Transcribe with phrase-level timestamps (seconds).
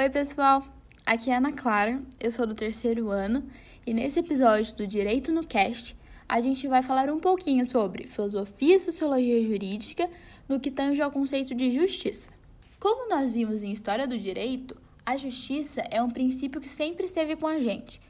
[0.00, 0.64] Oi, pessoal!
[1.04, 3.46] Aqui é Ana Clara, eu sou do terceiro ano
[3.86, 5.94] e nesse episódio do Direito no Cast
[6.26, 10.08] a gente vai falar um pouquinho sobre filosofia e sociologia jurídica
[10.48, 12.30] no que tange ao conceito de justiça.
[12.78, 14.74] Como nós vimos em História do Direito,
[15.04, 18.00] a justiça é um princípio que sempre esteve com a gente.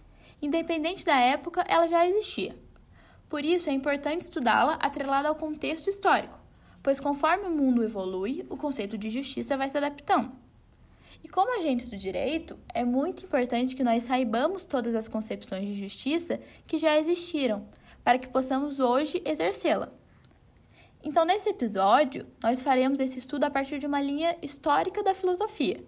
[0.40, 2.54] Independente da época, ela já existia.
[3.28, 6.38] Por isso, é importante estudá-la atrelada ao contexto histórico,
[6.84, 10.49] pois conforme o mundo evolui, o conceito de justiça vai se adaptando.
[11.22, 15.74] E como agentes do direito, é muito importante que nós saibamos todas as concepções de
[15.74, 17.66] justiça que já existiram,
[18.02, 19.92] para que possamos hoje exercê-la.
[21.02, 25.82] Então, nesse episódio, nós faremos esse estudo a partir de uma linha histórica da filosofia,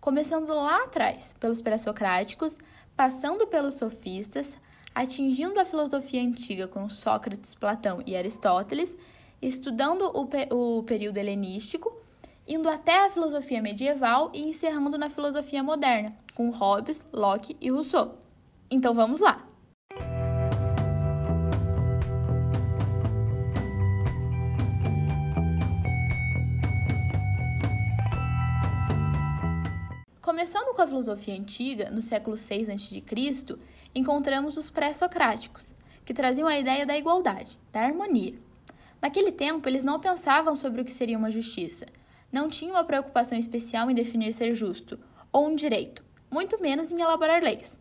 [0.00, 2.58] começando lá atrás, pelos pré-socráticos,
[2.96, 4.58] passando pelos sofistas,
[4.94, 8.96] atingindo a filosofia antiga com Sócrates, Platão e Aristóteles,
[9.42, 12.05] estudando o, pe o período helenístico
[12.46, 18.18] indo até a filosofia medieval e encerrando na filosofia moderna, com Hobbes, Locke e Rousseau.
[18.70, 19.44] Então vamos lá!
[30.20, 33.58] Começando com a filosofia antiga, no século VI a.C.,
[33.94, 35.74] encontramos os pré-socráticos,
[36.04, 38.34] que traziam a ideia da igualdade, da harmonia.
[39.00, 41.86] Naquele tempo, eles não pensavam sobre o que seria uma justiça,
[42.30, 44.98] não tinha uma preocupação especial em definir ser justo
[45.32, 47.76] ou um direito, muito menos em elaborar leis.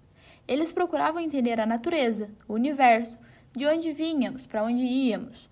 [0.48, 3.18] Eles procuravam entender a natureza, o universo,
[3.56, 5.50] de onde vínhamos, para onde íamos.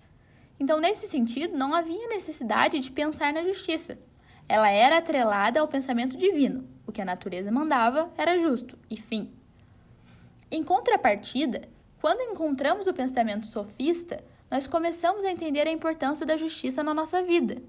[0.60, 3.98] Então, nesse sentido, não havia necessidade de pensar na justiça.
[4.48, 6.68] Ela era atrelada ao pensamento divino.
[6.86, 9.32] O que a natureza mandava era justo, e fim.
[10.50, 11.62] Em contrapartida,
[12.00, 17.22] quando encontramos o pensamento sofista, nós começamos a entender a importância da justiça na nossa
[17.22, 17.60] vida.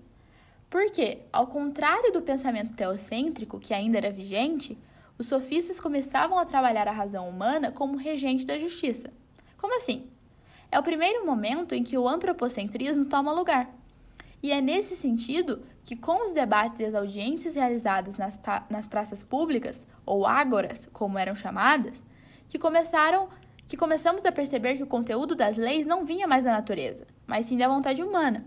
[0.76, 4.78] Porque, ao contrário do pensamento teocêntrico, que ainda era vigente,
[5.18, 9.10] os sofistas começavam a trabalhar a razão humana como regente da justiça.
[9.56, 10.10] Como assim?
[10.70, 13.74] É o primeiro momento em que o antropocentrismo toma lugar.
[14.44, 18.38] E é nesse sentido que, com os debates e as audiências realizadas nas,
[18.70, 22.04] nas praças públicas, ou ágoras, como eram chamadas,
[22.50, 23.30] que começaram
[23.66, 27.46] que começamos a perceber que o conteúdo das leis não vinha mais da natureza, mas
[27.46, 28.46] sim da vontade humana.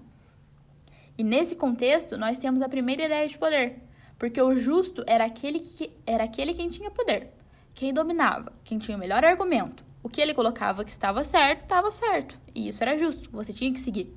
[1.19, 3.83] E nesse contexto, nós temos a primeira ideia de poder,
[4.17, 7.33] porque o justo era aquele que era aquele quem tinha poder,
[7.75, 9.85] quem dominava, quem tinha o melhor argumento.
[10.01, 13.73] O que ele colocava que estava certo, estava certo, e isso era justo, você tinha
[13.73, 14.17] que seguir.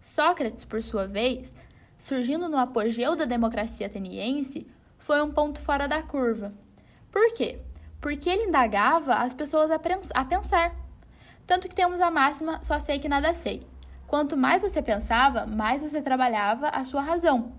[0.00, 1.52] Sócrates, por sua vez,
[1.98, 4.64] surgindo no apogeu da democracia ateniense,
[4.96, 6.54] foi um ponto fora da curva.
[7.10, 7.58] Por quê?
[8.00, 10.72] Porque ele indagava as pessoas a pensar.
[11.44, 13.66] Tanto que temos a máxima só sei que nada sei.
[14.06, 17.52] Quanto mais você pensava, mais você trabalhava a sua razão.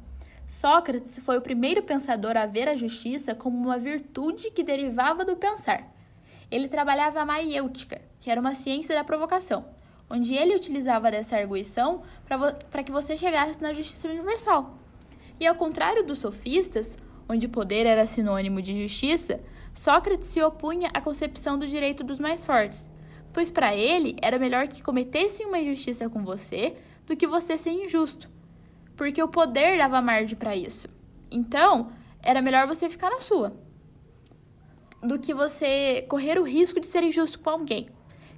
[0.47, 5.35] Sócrates foi o primeiro pensador a ver a justiça como uma virtude que derivava do
[5.35, 5.93] pensar.
[6.49, 9.65] Ele trabalhava a maiêutica, que era uma ciência da provocação,
[10.09, 12.01] onde ele utilizava dessa arguição
[12.69, 14.77] para que você chegasse na justiça universal.
[15.37, 16.97] E ao contrário dos sofistas,
[17.27, 19.41] onde poder era sinônimo de justiça,
[19.73, 22.89] Sócrates se opunha à concepção do direito dos mais fortes
[23.37, 26.75] pois para ele era melhor que cometessem uma injustiça com você
[27.05, 28.27] do que você ser injusto,
[28.95, 30.89] porque o poder dava margem para isso.
[31.29, 31.91] Então,
[32.23, 33.53] era melhor você ficar na sua
[35.03, 37.89] do que você correr o risco de ser injusto com alguém.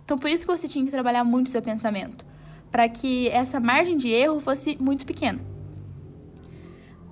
[0.03, 2.25] Então, por isso que você tinha que trabalhar muito seu pensamento,
[2.69, 5.39] para que essa margem de erro fosse muito pequena.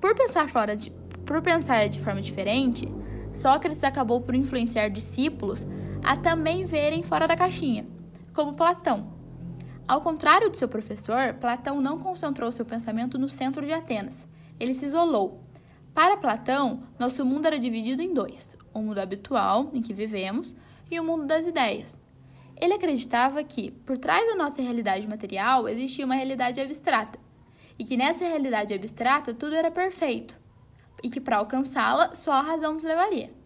[0.01, 0.91] Por pensar fora de,
[1.25, 2.85] por pensar de forma diferente,
[3.33, 5.65] Sócrates acabou por influenciar discípulos
[6.07, 7.85] a também verem fora da caixinha,
[8.33, 9.11] como Platão.
[9.85, 14.25] Ao contrário do seu professor, Platão não concentrou seu pensamento no centro de Atenas.
[14.57, 15.43] Ele se isolou.
[15.93, 20.55] Para Platão, nosso mundo era dividido em dois: o mundo habitual, em que vivemos,
[20.89, 21.99] e o mundo das ideias.
[22.55, 27.19] Ele acreditava que, por trás da nossa realidade material, existia uma realidade abstrata,
[27.77, 30.39] e que nessa realidade abstrata tudo era perfeito,
[31.03, 33.36] e que para alcançá-la só a razão nos levaria.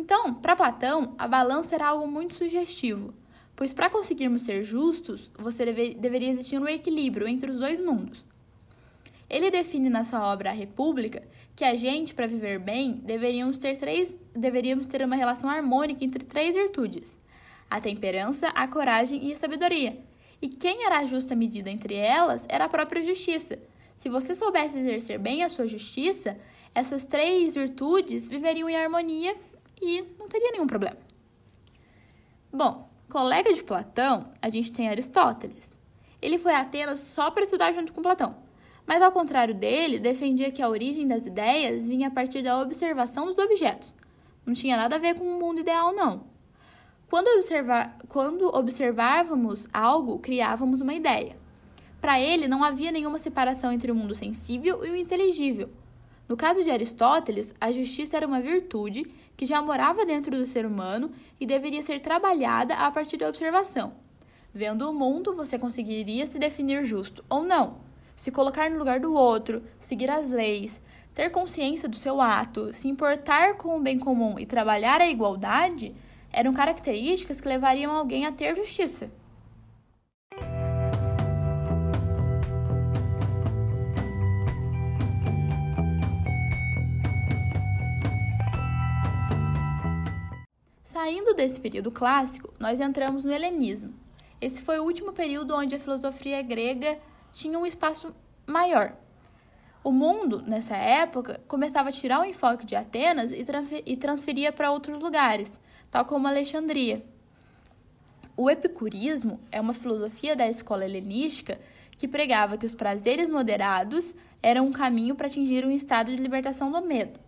[0.00, 3.12] Então, para Platão, a balança era algo muito sugestivo,
[3.54, 8.24] pois para conseguirmos ser justos, você deve, deveria existir um equilíbrio entre os dois mundos.
[9.28, 11.22] Ele define na sua obra A República
[11.54, 16.24] que a gente, para viver bem, deveríamos ter, três, deveríamos ter uma relação harmônica entre
[16.24, 17.18] três virtudes:
[17.70, 19.98] a temperança, a coragem e a sabedoria.
[20.40, 23.58] E quem era a justa medida entre elas era a própria justiça.
[23.98, 26.38] Se você soubesse exercer bem a sua justiça,
[26.74, 29.36] essas três virtudes viveriam em harmonia
[29.80, 30.96] e não teria nenhum problema.
[32.52, 35.70] Bom, colega de Platão, a gente tem Aristóteles.
[36.20, 38.36] Ele foi a Atenas só para estudar junto com Platão,
[38.86, 43.26] Mas, ao contrário dele, defendia que a origem das ideias vinha a partir da observação
[43.26, 43.94] dos objetos.
[44.44, 46.24] Não tinha nada a ver com o mundo ideal, não.
[47.08, 47.92] Quando, observa...
[48.08, 51.36] Quando observávamos algo, criávamos uma ideia.
[52.00, 55.70] Para ele, não havia nenhuma separação entre o mundo sensível e o inteligível.
[56.30, 59.02] No caso de Aristóteles, a justiça era uma virtude
[59.36, 61.10] que já morava dentro do ser humano
[61.40, 63.94] e deveria ser trabalhada a partir da observação.
[64.54, 67.78] Vendo o mundo, você conseguiria se definir justo ou não,
[68.14, 70.80] se colocar no lugar do outro, seguir as leis,
[71.12, 75.92] ter consciência do seu ato, se importar com o bem comum e trabalhar a igualdade
[76.32, 79.10] eram características que levariam alguém a ter justiça.
[91.10, 93.92] Saindo desse período clássico, nós entramos no helenismo.
[94.40, 97.00] Esse foi o último período onde a filosofia grega
[97.32, 98.14] tinha um espaço
[98.46, 98.94] maior.
[99.82, 105.00] O mundo, nessa época, começava a tirar o enfoque de Atenas e transferia para outros
[105.02, 105.50] lugares,
[105.90, 107.04] tal como Alexandria.
[108.36, 111.60] O epicurismo é uma filosofia da escola helenística
[111.96, 116.70] que pregava que os prazeres moderados eram um caminho para atingir um estado de libertação
[116.70, 117.18] do medo.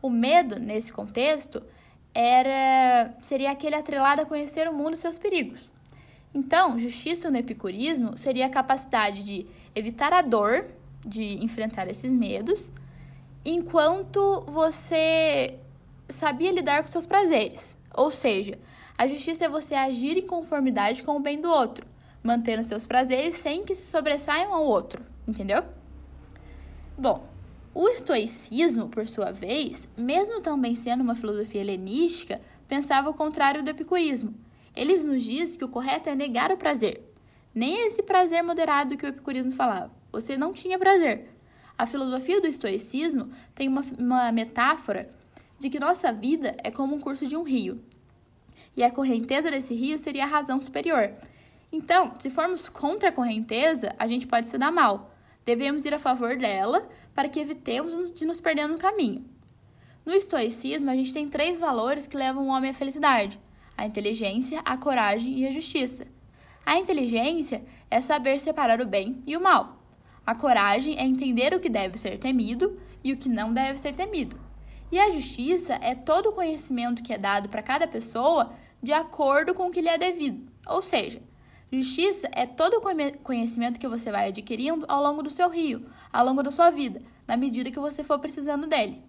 [0.00, 1.60] O medo, nesse contexto,
[2.14, 5.70] era seria aquele atrelado a conhecer o mundo e seus perigos.
[6.34, 10.66] Então, justiça no epicurismo seria a capacidade de evitar a dor
[11.04, 12.70] de enfrentar esses medos,
[13.44, 15.58] enquanto você
[16.08, 17.76] sabia lidar com seus prazeres.
[17.94, 18.58] Ou seja,
[18.96, 21.86] a justiça é você agir em conformidade com o bem do outro,
[22.22, 25.64] mantendo seus prazeres sem que se sobressaiam ao outro, entendeu?
[26.96, 27.26] Bom,
[27.74, 33.70] o estoicismo, por sua vez, mesmo também sendo uma filosofia helenística, pensava o contrário do
[33.70, 34.34] epicurismo.
[34.76, 37.02] Eles nos diz que o correto é negar o prazer.
[37.54, 39.90] Nem esse prazer moderado que o epicurismo falava.
[40.10, 41.30] Você não tinha prazer.
[41.76, 45.10] A filosofia do estoicismo tem uma, uma metáfora
[45.58, 47.82] de que nossa vida é como um curso de um rio.
[48.76, 51.12] E a correnteza desse rio seria a razão superior.
[51.70, 55.14] Então, se formos contra a correnteza, a gente pode se dar mal.
[55.44, 59.24] Devemos ir a favor dela para que evitemos de nos perder no caminho.
[60.04, 63.38] No estoicismo, a gente tem três valores que levam o homem à felicidade:
[63.76, 66.06] a inteligência, a coragem e a justiça.
[66.64, 69.82] A inteligência é saber separar o bem e o mal.
[70.24, 73.94] A coragem é entender o que deve ser temido e o que não deve ser
[73.94, 74.38] temido.
[74.90, 79.54] E a justiça é todo o conhecimento que é dado para cada pessoa de acordo
[79.54, 80.42] com o que lhe é devido.
[80.66, 81.20] Ou seja,
[81.74, 86.22] Justiça é todo o conhecimento que você vai adquirindo ao longo do seu rio, ao
[86.22, 89.02] longo da sua vida, na medida que você for precisando dele.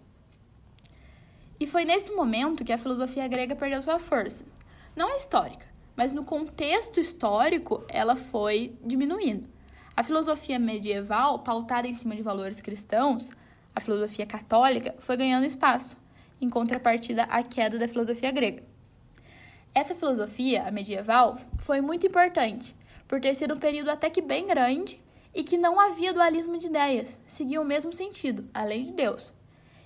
[1.60, 4.46] E foi nesse momento que a filosofia grega perdeu sua força.
[4.96, 9.50] Não é histórica, mas no contexto histórico ela foi diminuindo.
[9.94, 13.30] A filosofia medieval, pautada em cima de valores cristãos,
[13.76, 15.98] a filosofia católica, foi ganhando espaço,
[16.40, 18.73] em contrapartida à queda da filosofia grega.
[19.76, 22.76] Essa filosofia, a medieval, foi muito importante,
[23.08, 25.02] por ter sido um período até que bem grande
[25.34, 29.34] e que não havia dualismo de ideias, seguia o mesmo sentido, a lei de Deus.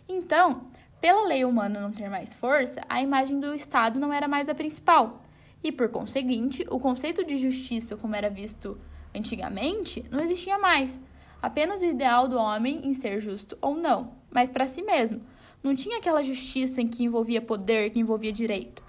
[0.06, 0.68] Então,
[1.00, 4.56] pela lei humana não ter mais força, a imagem do Estado não era mais a
[4.56, 5.22] principal,
[5.64, 8.78] e por conseguinte, o conceito de justiça, como era visto
[9.16, 11.00] antigamente, não existia mais.
[11.42, 15.22] Apenas o ideal do homem em ser justo ou não, mas para si mesmo.
[15.64, 18.87] Não tinha aquela justiça em que envolvia poder, que envolvia direito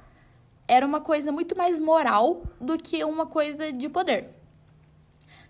[0.68, 4.28] era uma coisa muito mais moral do que uma coisa de poder.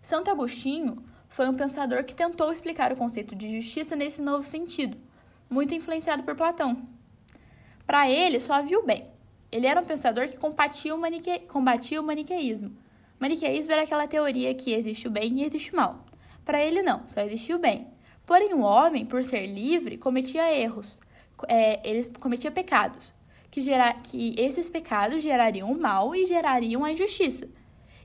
[0.00, 4.96] Santo Agostinho foi um pensador que tentou explicar o conceito de justiça nesse novo sentido,
[5.50, 6.88] muito influenciado por Platão.
[7.84, 9.10] Para ele, só havia o bem.
[9.50, 11.40] Ele era um pensador que combatia o, manique...
[11.40, 12.76] combatia o maniqueísmo.
[13.18, 16.06] Maniqueísmo era aquela teoria que existe o bem e existe o mal.
[16.44, 17.88] Para ele, não, só existia o bem.
[18.24, 21.00] Porém, o homem, por ser livre, cometia erros,
[21.48, 23.17] é, ele cometia pecados
[23.50, 27.48] que, gera, que esses pecados gerariam o mal e gerariam a injustiça.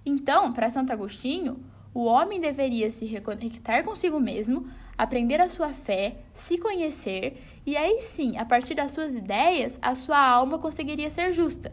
[0.06, 6.18] Então, para Santo Agostinho, o homem deveria se reconectar consigo mesmo, aprender a sua fé,
[6.34, 11.32] se conhecer, e aí sim, a partir das suas ideias, a sua alma conseguiria ser
[11.34, 11.72] justa.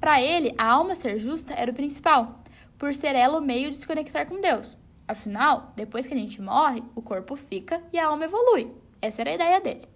[0.00, 2.42] Para ele, a alma ser justa era o principal,
[2.76, 4.78] por ser ela o meio de se conectar com Deus.
[5.06, 8.70] Afinal, depois que a gente morre, o corpo fica e a alma evolui.
[9.00, 9.91] Essa era a ideia dele.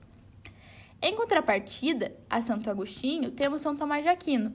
[1.01, 4.55] Em contrapartida a Santo Agostinho, temos São Tomás de Aquino.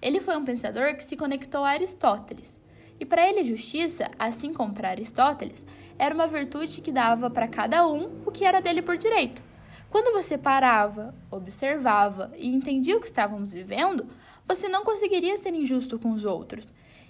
[0.00, 2.58] Ele foi um pensador que se conectou a Aristóteles.
[2.98, 5.66] E para ele, justiça, assim como para Aristóteles,
[5.98, 9.42] era uma virtude que dava para cada um o que era dele por direito.
[9.90, 14.06] Quando você parava, observava e entendia o que estávamos vivendo,
[14.48, 16.66] você não conseguiria ser injusto com os outros.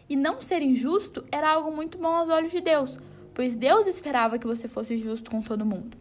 [0.08, 2.98] E não ser injusto era algo muito bom aos olhos de Deus,
[3.32, 5.96] pois Deus esperava que você fosse justo com todo mundo.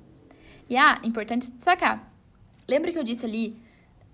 [0.67, 2.10] E ah, importante destacar.
[2.71, 3.57] Lembra que eu disse ali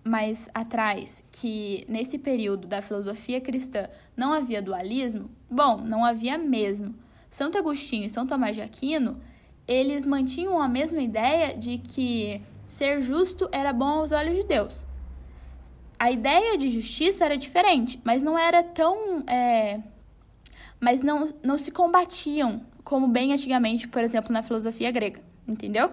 [0.03, 5.29] mais atrás que nesse período da filosofia cristã não havia dualismo?
[5.47, 6.95] Bom, não havia mesmo.
[7.29, 9.21] Santo Agostinho e São Tomás de Aquino,
[9.67, 14.83] eles mantinham a mesma ideia de que ser justo era bom aos olhos de Deus.
[15.99, 19.23] A ideia de justiça era diferente, mas não era tão.
[19.27, 19.79] É,
[20.79, 25.21] mas não, não se combatiam como bem antigamente, por exemplo, na filosofia grega.
[25.47, 25.91] Entendeu?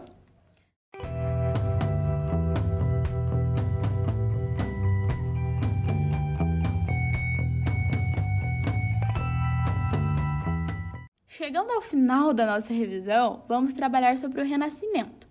[11.36, 15.26] Chegando ao final da nossa revisão, vamos trabalhar sobre o Renascimento.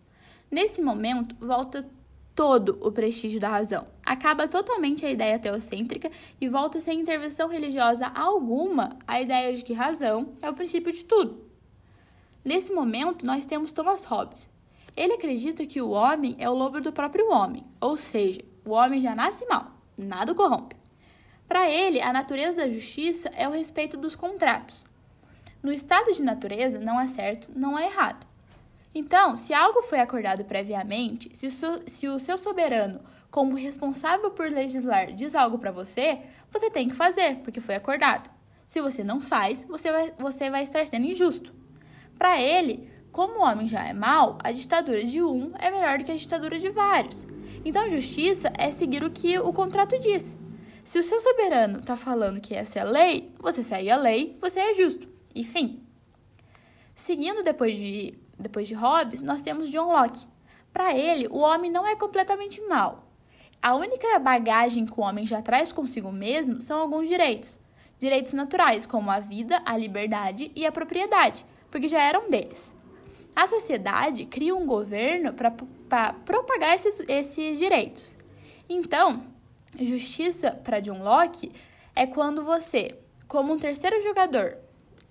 [0.51, 1.89] Nesse momento, volta
[2.35, 3.85] todo o prestígio da razão.
[4.05, 9.71] Acaba totalmente a ideia teocêntrica e volta sem intervenção religiosa alguma a ideia de que
[9.71, 11.49] razão é o princípio de tudo.
[12.43, 14.49] Nesse momento, nós temos Thomas Hobbes.
[14.97, 18.99] Ele acredita que o homem é o lobo do próprio homem, ou seja, o homem
[18.99, 20.75] já nasce mal, nada o corrompe.
[21.47, 24.83] Para ele, a natureza da justiça é o respeito dos contratos.
[25.63, 28.27] No estado de natureza, não há certo, não há errado.
[28.93, 32.99] Então, se algo foi acordado previamente, se o seu, se o seu soberano,
[33.31, 36.19] como responsável por legislar, diz algo para você,
[36.51, 38.29] você tem que fazer, porque foi acordado.
[38.67, 41.53] Se você não faz, você vai, você vai estar sendo injusto.
[42.17, 46.03] Para ele, como o homem já é mau, a ditadura de um é melhor do
[46.03, 47.25] que a ditadura de vários.
[47.63, 50.37] Então, justiça é seguir o que o contrato diz.
[50.83, 54.37] Se o seu soberano está falando que essa é a lei, você segue a lei,
[54.41, 55.12] você é justo.
[55.33, 55.83] E fim.
[56.95, 60.27] Seguindo depois de, depois de Hobbes, nós temos John Locke.
[60.71, 63.07] Para ele, o homem não é completamente mau.
[63.61, 67.59] A única bagagem que o homem já traz consigo mesmo são alguns direitos.
[67.97, 72.75] Direitos naturais, como a vida, a liberdade e a propriedade, porque já eram deles.
[73.35, 78.17] A sociedade cria um governo para propagar esses, esses direitos.
[78.67, 79.23] Então,
[79.79, 81.51] justiça para John Locke
[81.95, 82.95] é quando você,
[83.27, 84.57] como um terceiro jogador,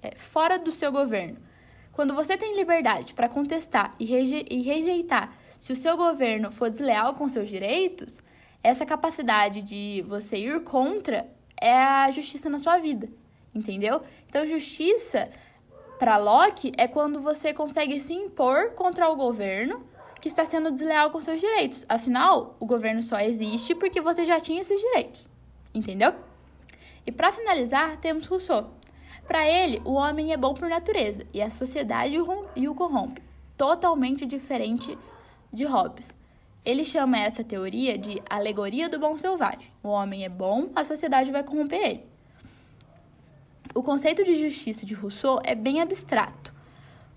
[0.03, 1.39] é, fora do seu governo.
[1.93, 6.69] Quando você tem liberdade para contestar e, reje e rejeitar se o seu governo for
[6.69, 8.23] desleal com seus direitos,
[8.63, 11.29] essa capacidade de você ir contra
[11.61, 13.09] é a justiça na sua vida,
[13.55, 14.03] entendeu?
[14.27, 15.31] Então, justiça
[15.99, 19.87] para Locke é quando você consegue se impor contra o governo
[20.21, 21.85] que está sendo desleal com seus direitos.
[21.89, 25.29] Afinal, o governo só existe porque você já tinha esses direitos,
[25.75, 26.15] entendeu?
[27.07, 28.82] E para finalizar, temos Rousseau.
[29.33, 32.15] Para ele, o homem é bom por natureza e a sociedade
[32.69, 33.23] o corrompe,
[33.57, 34.99] totalmente diferente
[35.51, 36.13] de Hobbes.
[36.63, 39.73] Ele chama essa teoria de alegoria do bom selvagem.
[39.83, 42.05] O homem é bom, a sociedade vai corromper ele.
[43.75, 46.53] O conceito de justiça de Rousseau é bem abstrato,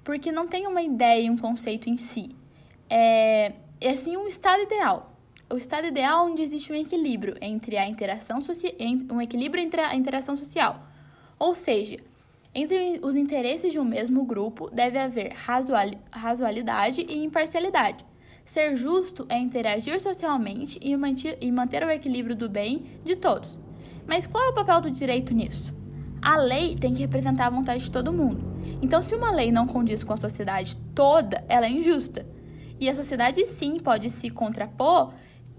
[0.02, 2.30] porque não tem uma ideia e um conceito em si.
[2.90, 5.12] É, é assim um estado ideal.
[5.50, 8.42] O estado ideal onde existe um equilíbrio entre a interação
[9.12, 10.95] um equilíbrio entre a interação social
[11.38, 11.98] ou seja,
[12.54, 15.34] entre os interesses de um mesmo grupo deve haver
[16.12, 18.06] razoabilidade e imparcialidade.
[18.46, 23.58] Ser justo é interagir socialmente e manter o equilíbrio do bem de todos.
[24.08, 25.74] Mas qual é o papel do direito nisso?
[26.22, 28.56] A lei tem que representar a vontade de todo mundo.
[28.82, 32.26] Então, se uma lei não condiz com a sociedade toda, ela é injusta.
[32.80, 35.14] E a sociedade sim pode se contrapor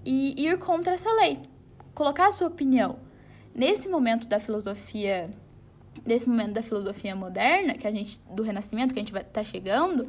[0.04, 1.40] e ir contra essa lei,
[1.95, 2.97] colocar a sua opinião.
[3.54, 5.30] Nesse momento da filosofia
[6.06, 9.42] desse momento da filosofia moderna, que a gente do renascimento que a gente vai tá
[9.42, 10.06] chegando,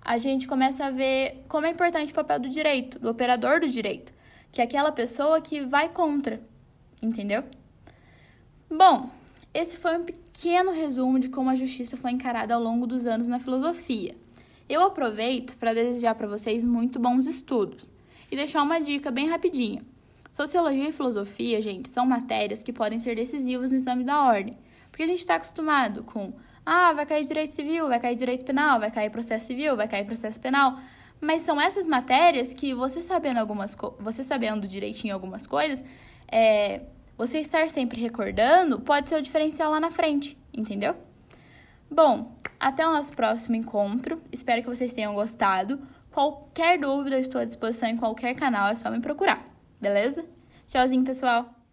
[0.00, 3.68] a gente começa a ver como é importante o papel do direito, do operador do
[3.68, 4.12] direito,
[4.52, 6.40] que é aquela pessoa que vai contra,
[7.02, 7.44] entendeu?
[8.70, 9.10] Bom,
[9.52, 13.28] esse foi um pequeno resumo de como a justiça foi encarada ao longo dos anos
[13.28, 14.16] na filosofia.
[14.68, 17.90] Eu aproveito para desejar para vocês muito bons estudos
[18.32, 19.82] e deixar uma dica bem rapidinha.
[20.32, 24.56] Sociologia e filosofia, gente, são matérias que podem ser decisivas no exame da ordem.
[24.94, 26.32] Porque a gente está acostumado com,
[26.64, 30.04] ah, vai cair direito civil, vai cair direito penal, vai cair processo civil, vai cair
[30.04, 30.78] processo penal.
[31.20, 35.82] Mas são essas matérias que você sabendo algumas você sabendo direitinho algumas coisas,
[36.30, 36.82] é,
[37.18, 40.94] você estar sempre recordando pode ser o diferencial lá na frente, entendeu?
[41.90, 44.22] Bom, até o nosso próximo encontro.
[44.30, 45.80] Espero que vocês tenham gostado.
[46.12, 49.44] Qualquer dúvida, eu estou à disposição em qualquer canal, é só me procurar,
[49.80, 50.24] beleza?
[50.68, 51.63] Tchauzinho, pessoal!